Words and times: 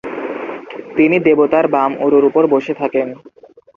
তিনি 0.97 1.17
দেবতার 1.19 1.65
বাম 1.67 1.91
উরুর 2.05 2.23
উপর 2.29 2.43
বসে 2.53 2.73
থাকেন। 2.73 3.07